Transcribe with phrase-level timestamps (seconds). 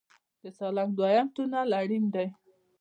[0.41, 2.27] د سالنګ دویم تونل اړین دی